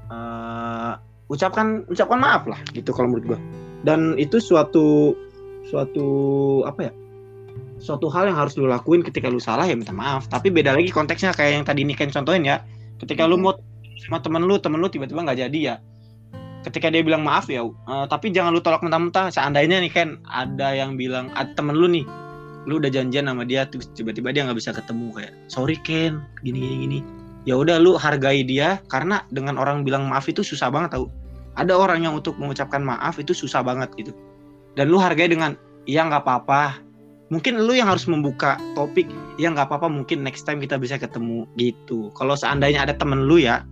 [0.10, 0.94] eh,
[1.30, 3.40] ucapkan ucapkan maaf lah gitu kalau menurut gua.
[3.86, 5.14] Dan itu suatu
[5.68, 6.08] suatu
[6.64, 6.94] apa ya
[7.78, 10.26] suatu hal yang harus lu lakuin ketika lu salah ya minta maaf.
[10.30, 12.62] Tapi beda lagi konteksnya kayak yang tadi Niken contohin ya.
[12.98, 13.54] Ketika lu mau
[14.02, 15.76] sama temen lu temen lu tiba-tiba nggak jadi ya.
[16.66, 19.30] Ketika dia bilang maaf ya eh, tapi jangan lu tolak mentah-mentah.
[19.30, 22.06] Seandainya nih kan ada yang bilang ada temen lu nih
[22.68, 25.14] lu udah janjian sama dia terus tiba-tiba dia nggak bisa ketemu.
[25.14, 27.00] Kayak sorry Ken gini gini gini.
[27.48, 31.08] Ya udah lu hargai dia karena dengan orang bilang maaf itu susah banget tau.
[31.58, 34.14] Ada orang yang untuk mengucapkan maaf itu susah banget gitu
[34.78, 35.58] dan lu hargai dengan
[35.90, 36.86] ya nggak apa-apa.
[37.28, 41.44] Mungkin lu yang harus membuka topik ya nggak apa-apa mungkin next time kita bisa ketemu
[41.60, 42.14] gitu.
[42.16, 43.66] Kalau seandainya ada temen lu ya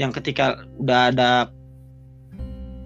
[0.00, 1.30] yang ketika udah ada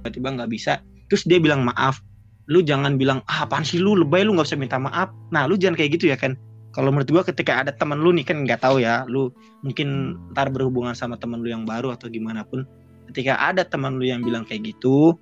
[0.02, 2.02] tiba-tiba nggak bisa terus dia bilang maaf
[2.50, 3.94] lu jangan bilang ah apaan sih lu?
[3.94, 5.12] Lebay lu nggak usah minta maaf.
[5.30, 6.34] Nah lu jangan kayak gitu ya kan
[6.74, 10.52] kalau menurut gua ketika ada temen lu nih kan nggak tahu ya lu mungkin ntar
[10.52, 12.68] berhubungan sama temen lu yang baru atau gimana pun
[13.08, 15.16] ketika ada temen lu yang bilang kayak gitu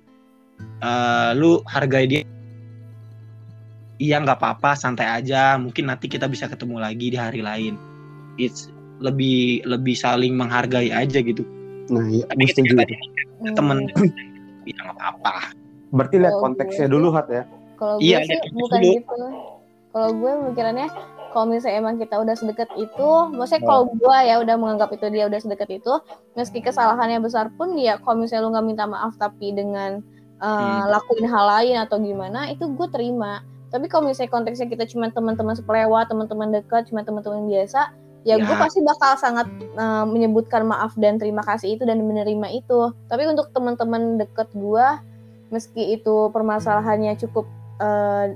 [0.83, 2.21] eh, lu hargai dia
[3.97, 7.75] iya nggak apa-apa santai aja mungkin nanti kita bisa ketemu lagi di hari lain
[8.35, 11.43] it's lebih lebih saling menghargai aja gitu
[11.85, 12.73] Nah, ya, tapi gue setuju.
[12.73, 12.97] ketika itu.
[13.37, 13.77] tadi temen
[14.65, 15.33] ya nggak apa-apa
[15.93, 17.43] Berarti lihat konteksnya gue dulu sih- Hat ya.
[17.75, 18.89] Kalau Iya, gue sih ada bukan dulu.
[18.91, 19.15] gitu.
[19.93, 20.87] Kalau gue mikirannya
[21.29, 23.67] kalau misalnya emang kita udah sedekat itu, maksudnya Oh.
[23.69, 25.93] kalau gue ya udah menganggap itu dia udah sedekat itu,
[26.33, 29.99] meski kesalahannya besar pun ya kalau misalnya lu nggak minta maaf tapi dengan
[30.35, 30.47] uh,
[30.81, 30.89] Hmm.
[30.89, 33.45] lakuin hal lain atau gimana, itu gue terima.
[33.75, 37.91] Tapi kalau misalnya konteksnya kita cuma teman-teman sepelewat, teman-teman dekat, cuma teman-teman biasa,
[38.23, 38.47] ya, Ya.
[38.47, 42.95] gue pasti bakal sangat uh, menyebutkan maaf dan terima kasih itu dan menerima itu.
[43.11, 44.87] Tapi untuk teman-teman dekat gue,
[45.51, 47.45] meski itu permasalahannya cukup
[47.83, 48.31] uh,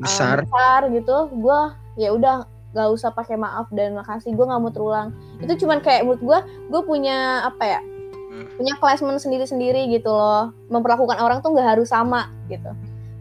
[0.00, 1.60] besar uh, besar gitu gue
[1.98, 2.46] ya udah
[2.76, 5.10] gak usah pakai maaf dan makasih gue nggak mau terulang
[5.42, 6.38] itu cuman kayak menurut gue
[6.70, 7.80] gue punya apa ya
[8.28, 8.44] Hmm.
[8.60, 12.68] punya klasmen sendiri-sendiri gitu loh memperlakukan orang tuh nggak harus sama gitu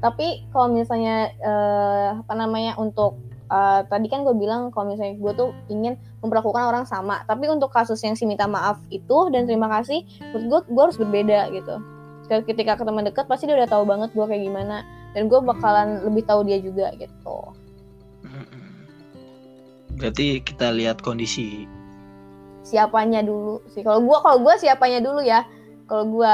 [0.07, 3.19] tapi kalau misalnya eh, apa namanya untuk
[3.51, 7.27] eh, tadi kan gue bilang kalau misalnya gue tuh ingin memperlakukan orang sama.
[7.27, 10.97] Tapi untuk kasus yang si minta maaf itu dan terima kasih menurut gue gue harus
[10.99, 11.75] berbeda gitu.
[12.27, 14.87] Ketika ke teman dekat pasti dia udah tahu banget gue kayak gimana.
[15.11, 17.37] Dan gue bakalan lebih tahu dia juga gitu.
[19.97, 21.67] Berarti kita lihat kondisi
[22.67, 23.83] siapanya dulu sih.
[23.83, 25.47] Kalau gue kalau gue siapanya dulu ya.
[25.87, 26.33] Kalau gue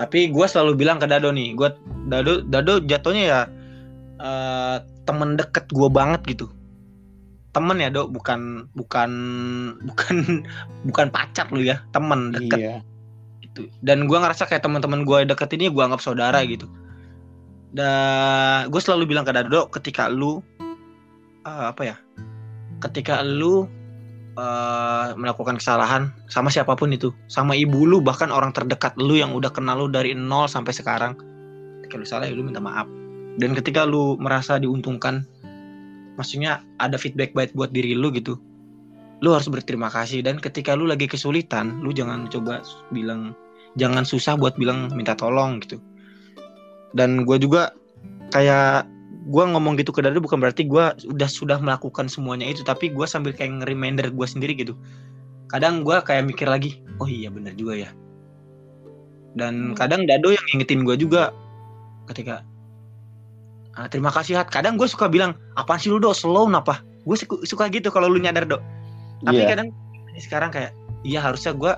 [0.00, 1.68] tapi gue selalu bilang ke Dado nih gue
[2.08, 3.40] Dado Dado jatuhnya ya
[4.16, 6.48] eh, temen deket gue banget gitu.
[7.52, 9.10] Temen ya dok bukan bukan
[9.92, 10.16] bukan
[10.88, 12.56] bukan pacar lu ya temen deket.
[12.56, 12.76] Iya.
[13.44, 13.68] gitu.
[13.84, 16.64] Dan gue ngerasa kayak teman-teman gue deket ini gue anggap saudara gitu.
[17.76, 20.40] Dan gue selalu bilang ke Dado ketika lu
[21.44, 21.96] eh, apa ya
[22.80, 23.68] ketika lu
[24.36, 27.10] eh, melakukan kesalahan sama siapa pun itu.
[27.26, 31.16] Sama ibu lu bahkan orang terdekat lu yang udah kenal lu dari nol sampai sekarang.
[31.90, 32.86] Lu salah ya lu minta maaf.
[33.38, 35.26] Dan ketika lu merasa diuntungkan
[36.14, 38.36] maksudnya ada feedback baik buat diri lu gitu
[39.20, 40.24] lu harus berterima kasih.
[40.24, 43.36] Dan ketika lu lagi kesulitan lu jangan coba bilang
[43.78, 45.78] jangan susah buat bilang minta tolong gitu.
[46.96, 47.70] Dan gue juga
[48.34, 48.88] kayak
[49.20, 53.04] gue ngomong gitu ke Dado bukan berarti gue udah sudah melakukan semuanya itu tapi gue
[53.04, 54.72] sambil kayak nge-reminder gue sendiri gitu.
[55.46, 57.90] Kadang gue kayak mikir lagi oh iya bener juga ya.
[59.36, 59.76] Dan Hmm.
[59.76, 61.30] kadang Dado yang ngingetin gue juga
[62.08, 62.42] ketika
[63.76, 64.50] "Ah, terima kasih Hat.
[64.50, 68.12] Kadang gue suka bilang apaan sih lu do slow napa gue suka, suka gitu kalau
[68.12, 68.60] lu nyadar do
[69.24, 69.52] tapi Iya.
[69.56, 69.68] kadang
[70.16, 71.72] sekarang kayak iya harusnya gue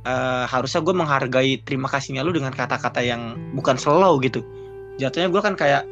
[0.00, 4.40] eh, harusnya gue menghargai terima kasihnya lu dengan kata-kata yang bukan slow gitu.
[4.96, 5.84] Jatuhnya gue kan kayak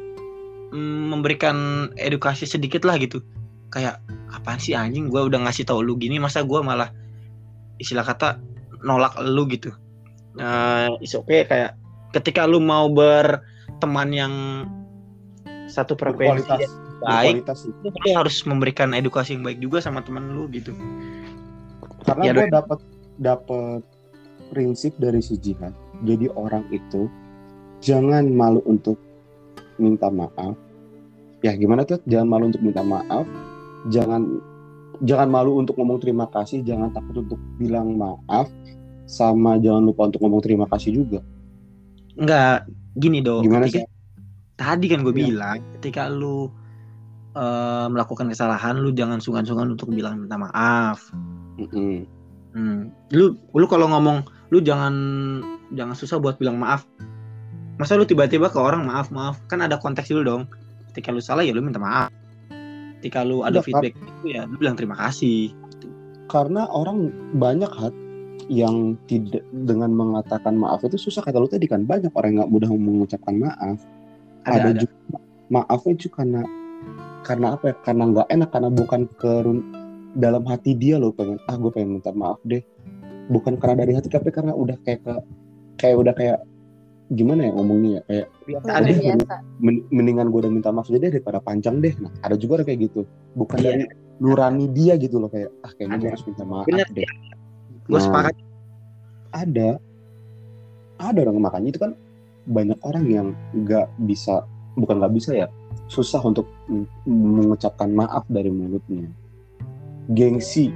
[0.73, 3.21] memberikan edukasi sedikit lah gitu
[3.73, 4.01] kayak
[4.33, 6.93] apaan sih anjing gue udah ngasih tau lu gini masa gue malah
[7.81, 8.37] istilah kata
[8.85, 9.73] nolak lu gitu
[10.37, 11.77] uh, is okay kayak
[12.13, 14.33] ketika lu mau berteman yang
[15.69, 16.69] satu frekuensi Berkualitas.
[17.01, 17.73] baik Berkualitas sih.
[17.73, 20.73] lu harus memberikan edukasi yang baik juga sama teman lu gitu
[22.05, 22.79] Karena Ya, gue dapat
[23.21, 23.81] dapat
[24.49, 25.75] prinsip dari si Jihad.
[26.07, 27.11] Jadi orang itu
[27.83, 28.97] jangan malu untuk
[29.79, 30.53] minta maaf.
[31.39, 32.03] Ya gimana tuh?
[32.05, 33.23] Jangan malu untuk minta maaf.
[33.87, 34.21] Jangan
[35.01, 36.61] jangan malu untuk ngomong terima kasih.
[36.61, 38.51] Jangan takut untuk bilang maaf.
[39.07, 41.23] Sama jangan lupa untuk ngomong terima kasih juga.
[42.13, 43.85] Enggak gini dong Gimana ketika, sih?
[44.53, 45.19] tadi kan gue Iya.
[45.31, 46.51] bilang ketika lu
[47.31, 51.15] eh, melakukan kesalahan lu jangan sungkan-sungkan untuk bilang minta maaf
[51.55, 52.03] Mm-mm.
[52.51, 52.91] Hmm.
[53.13, 54.91] Lu lu kalau ngomong lu jangan
[55.71, 56.83] jangan susah buat bilang maaf.
[57.79, 60.43] Masa lu tiba-tiba ke orang maaf maaf kan ada konteks dulu dong.
[60.91, 62.11] Ketika lu salah ya lu minta maaf.
[62.99, 63.71] Ketika lu ada Kak.
[63.71, 65.55] feedback itu ya lu bilang terima kasih.
[66.27, 67.07] Karena orang
[67.39, 67.95] banyak hat
[68.51, 72.67] yang tidak dengan mengatakan maaf itu susah kata lu tadi kan banyak orang nggak mudah
[72.67, 73.79] mengucapkan maaf.
[74.43, 74.79] Ada, ada, ada.
[74.83, 75.17] juga
[75.49, 76.41] maafnya juga karena
[77.23, 79.31] karena apa ya karena nggak enak karena bukan ke
[80.17, 82.63] dalam hati dia loh pengen ah gue pengen minta maaf deh
[83.29, 85.13] bukan karena dari hati tapi karena udah kayak ke
[85.77, 86.37] kayak udah kayak
[87.09, 88.01] gimana ya ngomongnya ya?
[88.05, 89.15] Kayak ya.
[89.17, 89.35] biasa.
[89.57, 91.93] men- mendingan gue udah minta maaf aja deh daripada panjang deh.
[91.97, 93.01] Nah ada juga orang kayak gitu.
[93.33, 93.65] Bukan Iya.
[93.65, 93.83] dari
[94.19, 96.87] nurani dia gitu loh kayak ah kayaknya gue harus minta maaf Bener.
[96.91, 97.09] deh.
[97.85, 98.35] Gue Nah, sepakat.
[99.31, 99.69] ada.
[100.99, 101.91] Ada orang makanya itu kan
[102.45, 104.43] banyak orang yang nggak bisa
[104.75, 105.47] bukan nggak bisa ya
[105.87, 109.09] susah untuk men- mengucapkan maaf dari mulutnya.
[110.09, 110.69] Gengsi.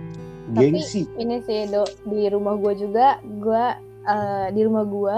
[0.43, 1.01] Tapi- gengsi.
[1.15, 3.63] ini sih do di rumah gue juga gue
[4.03, 5.15] eh, di rumah gue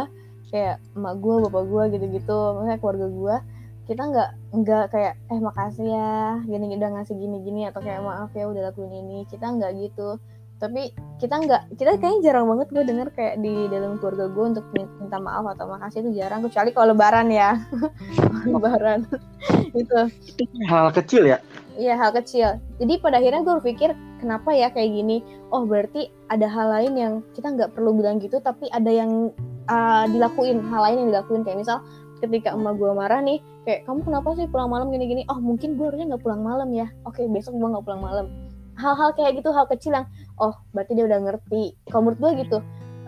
[0.56, 3.36] kayak emak gue bapak gue gitu-gitu maksudnya keluarga gue
[3.86, 8.48] kita nggak nggak kayak eh makasih ya gini udah ngasih gini-gini atau kayak maaf ya
[8.48, 10.18] udah lakuin ini kita nggak gitu
[10.56, 14.66] tapi kita nggak kita kayaknya jarang banget gue denger kayak di dalam keluarga gue untuk
[14.72, 17.60] min- minta maaf atau makasih itu jarang kecuali kalau lebaran ya
[18.56, 19.04] lebaran
[19.80, 19.98] Itu
[20.68, 21.38] hal kecil ya.
[21.76, 22.58] Iya hal kecil.
[22.80, 23.90] Jadi pada akhirnya gue berpikir
[24.24, 25.18] kenapa ya kayak gini?
[25.52, 29.36] Oh berarti ada hal lain yang kita nggak perlu bilang gitu, tapi ada yang
[29.70, 31.42] uh, dilakuin hal lain yang dilakuin.
[31.46, 31.78] Kayak misal
[32.24, 35.28] ketika emak gue marah nih kayak kamu kenapa sih pulang malam gini-gini?
[35.28, 36.88] Oh mungkin gue harusnya nggak pulang malam ya.
[37.04, 38.26] Oke besok gue nggak pulang malam.
[38.76, 40.08] Hal-hal kayak gitu hal kecil yang
[40.40, 41.76] oh berarti dia udah ngerti.
[41.90, 42.58] Kalau menurut gue gitu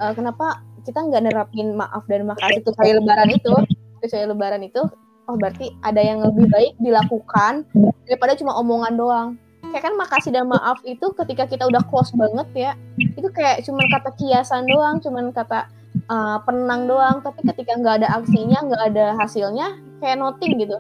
[0.02, 3.52] uh, kenapa kita nggak nerapin maaf dan makasih tuh kali lebaran itu
[4.00, 4.82] kecuali lebaran itu
[5.28, 7.68] oh berarti ada yang lebih baik dilakukan
[8.08, 9.30] daripada cuma omongan doang.
[9.68, 13.84] Kayak kan makasih dan maaf itu ketika kita udah close banget ya itu kayak cuma
[13.92, 15.68] kata kiasan doang cuman kata
[16.12, 19.68] uh, penang doang tapi ketika nggak ada aksinya nggak ada hasilnya
[20.04, 20.78] kayak nothing gitu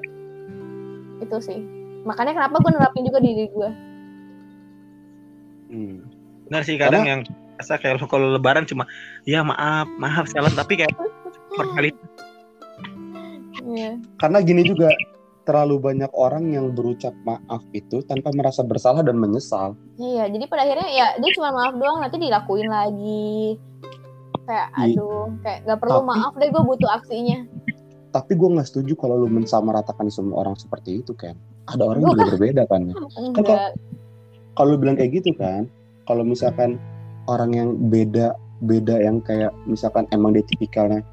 [1.24, 1.60] itu sih
[2.08, 3.70] makanya kenapa gue nerapin juga diri gue
[5.72, 5.98] hmm.
[6.50, 7.12] benar sih kadang Karena...
[7.12, 7.22] yang
[7.58, 8.86] rasa kayak kalau lebaran cuma
[9.26, 10.94] ya maaf maaf salah tapi kayak
[11.58, 11.90] per kali
[13.66, 13.98] yeah.
[14.22, 14.94] karena gini juga
[15.48, 19.80] terlalu banyak orang yang berucap maaf itu tanpa merasa bersalah dan menyesal.
[19.96, 23.56] Iya, jadi pada akhirnya ya dia cuma maaf doang nanti dilakuin lagi.
[24.48, 24.96] Kayak iya.
[24.96, 27.40] aduh, kayak gak perlu tapi, maaf deh gue butuh aksinya.
[28.16, 31.36] Tapi gue nggak setuju kalau lu mensamaratakan semua orang seperti itu kan.
[31.68, 32.82] Ada orang yang juga berbeda kan.
[32.96, 33.56] kan kalau,
[34.56, 35.68] kalau lu bilang kayak gitu kan,
[36.08, 36.80] kalau misalkan
[37.28, 41.06] orang yang beda beda yang kayak misalkan emang dia tipikalnya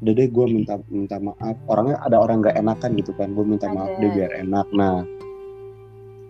[0.00, 3.68] udah deh gue minta minta maaf orangnya ada orang nggak enakan gitu kan gue minta
[3.68, 5.04] maaf deh biar enak nah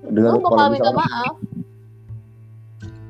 [0.06, 1.34] dengan oh, kalau minta maaf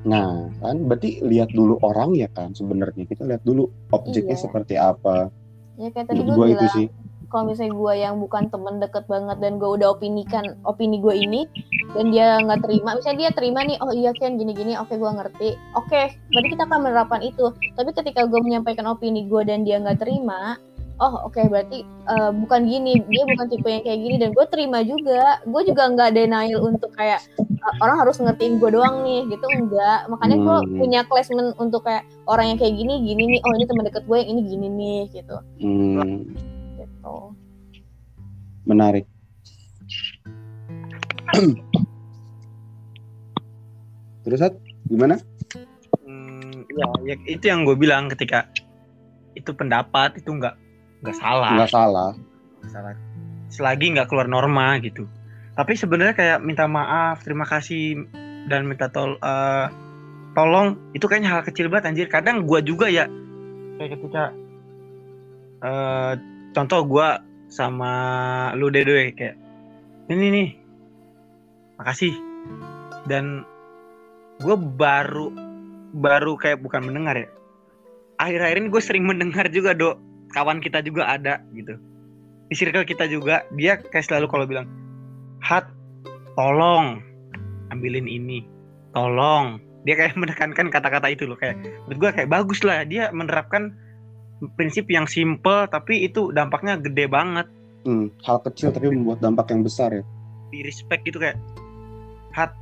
[0.07, 3.05] nah kan berarti lihat dulu orang ya kan sebenarnya.
[3.11, 4.45] Kita lihat dulu objeknya iya.
[4.47, 5.35] seperti apa.
[5.77, 6.89] Ya kayak tadi gue bilang itu sih.
[7.27, 11.43] kalau misalnya gue yang bukan temen deket banget dan gue udah opinikan opini gue ini
[11.91, 15.11] dan dia nggak terima misalnya dia terima nih oh iya kan gini gini oke gue
[15.11, 15.51] ngerti.
[15.75, 17.51] Oke berarti kita akan menerapkan itu.
[17.75, 20.55] Tapi ketika gue menyampaikan opini gue dan dia nggak terima
[20.97, 24.47] oh oke okay, berarti uh, bukan gini dia bukan tipe yang kayak gini dan gue
[24.49, 29.29] terima juga gue juga nggak denial untuk kayak uh, orang harus ngertiin gue doang nih
[29.29, 30.77] gitu enggak makanya gue hmm.
[30.81, 34.17] punya placement untuk kayak orang yang kayak gini gini nih oh ini teman deket gue
[34.17, 36.57] yang ini gini nih gitu hmm
[37.07, 37.35] gitu.
[38.67, 39.07] Menarik.
[44.27, 44.59] Terus Hat,
[44.91, 45.23] gimana?
[46.03, 48.51] Hmm, ya, ya itu yang gue bilang ketika
[49.39, 50.59] itu pendapat itu nggak
[51.03, 51.51] nggak salah.
[51.57, 52.11] Nggak salah.
[52.69, 52.95] salah.
[53.53, 55.09] Selagi nggak keluar norma gitu.
[55.57, 58.05] Tapi sebenarnya kayak minta maaf, terima kasih
[58.47, 59.67] dan minta tol uh,
[60.37, 62.07] tolong itu kayaknya hal kecil banget anjir.
[62.13, 63.09] Kadang gue juga ya
[63.77, 64.33] kayak ketika
[65.65, 66.13] uh,
[66.57, 67.09] contoh gue
[67.47, 67.93] sama
[68.59, 69.37] lu deh deh kayak
[70.11, 70.49] ini nih
[71.79, 72.15] makasih
[73.07, 73.47] dan
[74.43, 75.31] gue baru
[75.97, 77.29] baru kayak bukan mendengar ya
[78.17, 79.97] akhir-akhir ini gue sering mendengar juga dok
[80.37, 81.81] kawan kita juga ada gitu
[82.47, 84.69] di circle kita juga dia kayak selalu kalau bilang
[85.41, 85.67] hat
[86.37, 87.01] tolong
[87.73, 88.45] ambilin ini
[88.93, 91.57] tolong dia kayak menekankan kata-kata itu loh kayak
[91.89, 93.73] menurut gue kayak bagus lah dia menerapkan
[94.57, 97.49] prinsip yang simple tapi itu dampaknya gede banget.
[97.87, 100.03] Hmm, hal kecil tapi membuat dampak yang besar ya.
[100.51, 101.39] Di respect gitu kayak,
[102.35, 102.53] hat,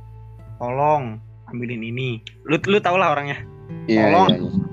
[0.61, 2.21] tolong ambilin ini.
[2.45, 3.41] Lu lu tau lah orangnya.
[3.89, 4.07] Iya.
[4.07, 4.64] Tolong, iya, iya.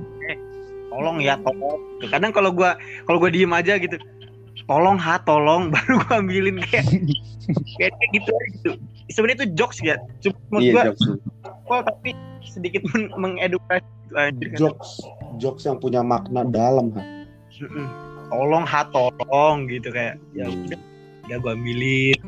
[0.92, 1.80] Tolong ya tolong.
[2.12, 2.76] Kadang kalau gua
[3.08, 3.96] kalau gua diem aja gitu,
[4.68, 6.84] tolong ha tolong baru gua ambilin kayak
[7.80, 8.70] kayak gitu gitu.
[9.08, 9.96] Sebenarnya itu jokes ya.
[10.20, 11.08] Cuma iya, gua, jokes.
[11.88, 12.12] tapi
[12.44, 12.84] sedikit
[13.16, 14.58] mengedukasi anjir kan.
[14.60, 14.90] jokes
[15.40, 17.02] jokes yang punya makna dalam ha
[18.28, 20.68] tolong ha tolong gitu kayak ya hmm.
[20.68, 20.80] udah
[21.30, 22.20] ya gue ambilin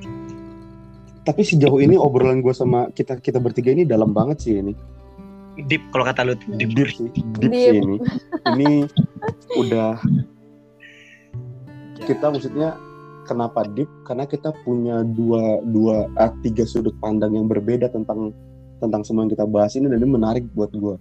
[1.25, 4.73] tapi sejauh ini obrolan gue sama kita kita bertiga ini dalam banget sih ini
[5.69, 7.53] deep kalau kata lu deep, deep sih deep, deep.
[7.53, 7.97] sih ini
[8.55, 8.71] ini
[9.61, 9.99] udah
[12.05, 12.77] kita maksudnya
[13.25, 18.35] kenapa deep karena kita punya dua dua ah, tiga sudut pandang yang berbeda tentang
[18.83, 20.97] tentang semua yang kita bahas ini dan ini menarik buat gue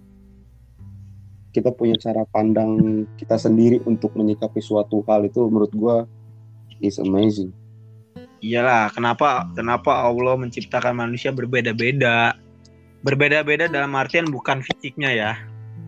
[1.54, 5.96] kita punya cara pandang kita sendiri untuk menyikapi suatu hal itu menurut gue
[6.82, 7.54] is amazing.
[8.44, 12.36] Iyalah, kenapa kenapa Allah menciptakan manusia berbeda-beda?
[13.04, 15.32] Berbeda-beda dalam artian bukan fisiknya ya.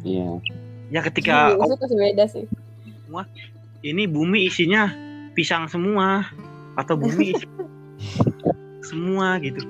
[0.05, 0.39] Iya.
[0.93, 2.45] Ya ketika iya, itu beda sih.
[3.09, 3.25] Semua
[3.83, 4.93] ini bumi isinya
[5.33, 6.29] pisang semua
[6.77, 7.47] atau bumi isi
[8.93, 9.65] semua gitu.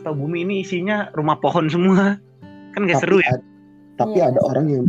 [0.00, 2.16] Atau bumi ini isinya rumah pohon semua.
[2.72, 3.36] Kan gak seru ya?
[3.96, 4.32] Tapi iya.
[4.32, 4.84] ada orang yang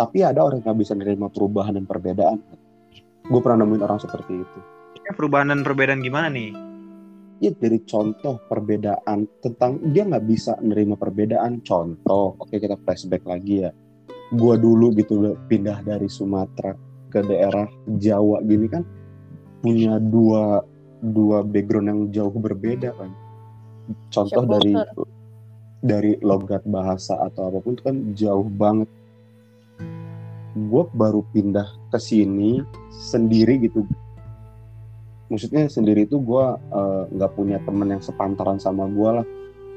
[0.00, 2.40] tapi ada orang yang bisa menerima perubahan dan perbedaan
[3.30, 4.58] gue pernah nemuin orang seperti itu
[5.04, 6.56] ya, perubahan dan perbedaan gimana nih
[7.40, 13.64] ya dari contoh perbedaan tentang dia nggak bisa menerima perbedaan contoh oke kita flashback lagi
[13.64, 13.72] ya.
[14.30, 16.76] Gue dulu gitu pindah dari Sumatera
[17.10, 17.66] ke daerah
[17.98, 18.86] Jawa gini kan
[19.58, 20.62] punya dua
[21.02, 23.10] dua background yang jauh berbeda kan.
[24.12, 24.76] Contoh dari
[25.80, 28.86] dari logat bahasa atau apa pun itu kan jauh banget.
[30.54, 32.60] Gue baru pindah ke sini
[32.92, 33.88] sendiri gitu
[35.30, 39.26] maksudnya sendiri itu gue eh, nggak punya temen yang sepantaran sama gue lah.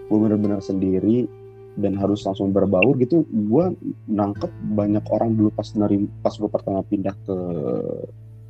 [0.09, 1.29] Gue bener-bener sendiri
[1.77, 3.23] dan harus langsung berbaur gitu.
[3.29, 3.71] Gue
[4.09, 7.37] nangkep banyak orang dulu pas nerim pas gue pertama pindah ke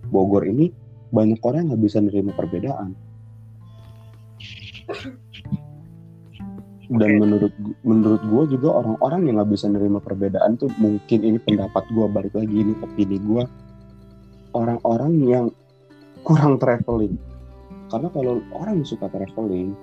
[0.10, 0.72] Bogor ini
[1.14, 2.96] banyak orang yang nggak bisa nerima perbedaan.
[6.94, 7.20] Dan Oke.
[7.26, 12.06] menurut menurut gue juga orang-orang yang nggak bisa nerima perbedaan tuh mungkin ini pendapat gue
[12.12, 13.44] balik lagi ini opini gue
[14.54, 15.46] orang-orang yang
[16.24, 17.16] kurang traveling
[17.92, 19.76] karena kalau orang suka traveling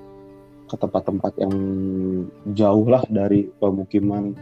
[0.66, 1.54] ke tempat-tempat yang
[2.56, 4.34] jauh lah dari pemukiman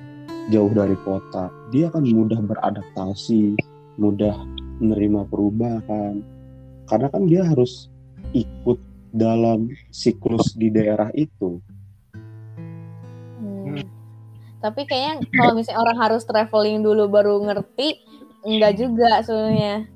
[0.48, 3.58] jauh dari kota dia akan mudah beradaptasi
[3.98, 4.36] mudah
[4.78, 6.24] menerima perubahan
[6.88, 7.92] karena kan dia harus
[8.32, 8.78] ikut
[9.12, 11.60] dalam siklus di daerah itu
[13.68, 13.84] Hmm.
[14.58, 18.02] Tapi kayaknya kalau misalnya orang harus traveling dulu baru ngerti,
[18.42, 19.86] enggak juga sebenarnya.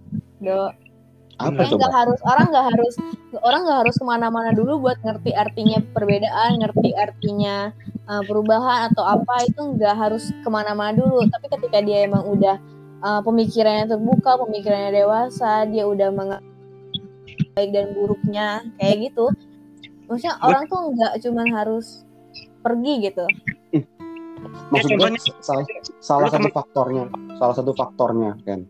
[0.42, 0.70] Do.
[1.42, 2.94] Apa coba nggak harus orang nggak harus
[3.42, 7.56] orang nggak harus ke mana-mana dulu buat ngerti artinya perbedaan, ngerti artinya
[8.06, 11.24] uh, perubahan atau apa itu nggak harus ke mana-mana dulu.
[11.26, 12.56] Tapi ketika dia emang udah
[13.02, 16.52] uh, pemikirannya terbuka, pemikirannya dewasa, dia udah mengerti
[17.56, 18.46] baik dan buruknya
[18.80, 19.26] kayak gitu.
[20.06, 22.04] Maksudnya orang tuh nggak cuman harus
[22.62, 23.26] pergi gitu.
[24.42, 25.64] maksud gue contohnya- salah
[26.02, 27.04] salah satu faktornya
[27.38, 28.66] salah satu faktornya kan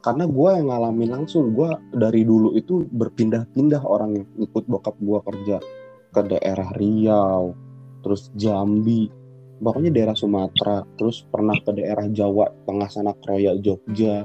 [0.00, 5.18] karena gue yang ngalamin langsung gue dari dulu itu berpindah-pindah orang yang ikut bokap gue
[5.28, 5.56] kerja
[6.10, 7.52] ke daerah Riau
[8.00, 9.20] terus Jambi
[9.60, 14.24] pokoknya daerah Sumatera terus pernah ke daerah Jawa Tengah sana Kroya Jogja.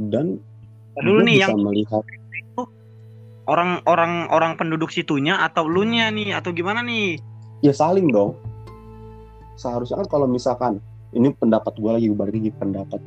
[0.00, 0.40] Dan
[0.96, 2.04] Dulu gua nih bisa yang melihat
[3.50, 7.18] orang-orang orang penduduk situnya atau lu nya nih atau gimana nih?
[7.60, 8.38] ya saling dong.
[9.60, 10.80] Seharusnya kan kalau misalkan
[11.12, 13.00] ini pendapat gue lagi balik lagi pendapat